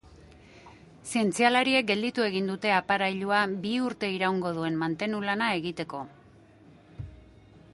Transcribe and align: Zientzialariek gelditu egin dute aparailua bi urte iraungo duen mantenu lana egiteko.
Zientzialariek 1.09 1.85
gelditu 1.89 2.23
egin 2.29 2.47
dute 2.51 2.71
aparailua 2.77 3.41
bi 3.65 3.75
urte 3.89 4.09
iraungo 4.15 4.55
duen 4.57 4.81
mantenu 4.85 5.21
lana 5.27 5.51
egiteko. 5.59 6.01